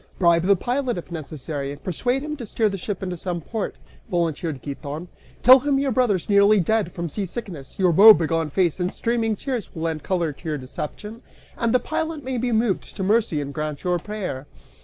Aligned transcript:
"Bribe 0.17 0.45
the 0.47 0.55
pilot, 0.55 0.97
if 0.97 1.11
necessary, 1.11 1.71
and 1.71 1.83
persuade 1.83 2.23
him 2.23 2.35
to 2.37 2.45
steer 2.47 2.67
the 2.69 2.75
ship 2.79 3.03
into 3.03 3.15
some 3.15 3.39
port," 3.39 3.75
volunteered 4.09 4.63
Giton; 4.63 5.09
"tell 5.43 5.59
him 5.59 5.77
your 5.77 5.91
brother's 5.91 6.27
nearly 6.27 6.59
dead 6.59 6.91
from 6.91 7.07
seasickness: 7.07 7.77
your 7.77 7.91
woebegone 7.91 8.49
face 8.49 8.79
and 8.79 8.91
streaming 8.91 9.35
tears 9.35 9.75
will 9.75 9.83
lend 9.83 10.01
color 10.01 10.33
to 10.33 10.49
your 10.49 10.57
deception, 10.57 11.21
and 11.55 11.71
the 11.71 11.79
pilot 11.79 12.23
may 12.23 12.39
be 12.39 12.51
moved 12.51 12.95
to 12.95 13.03
mercy 13.03 13.41
and 13.41 13.53
grant 13.53 13.83
your 13.83 13.99
prayer." 13.99 14.47